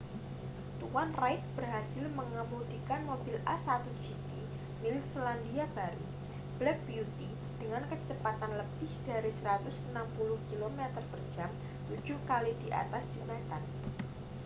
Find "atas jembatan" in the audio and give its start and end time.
12.83-13.61